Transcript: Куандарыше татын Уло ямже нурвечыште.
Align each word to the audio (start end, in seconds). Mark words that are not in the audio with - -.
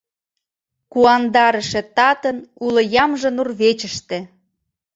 Куандарыше 0.91 1.81
татын 1.95 2.37
Уло 2.65 2.81
ямже 3.03 3.29
нурвечыште. 3.35 4.17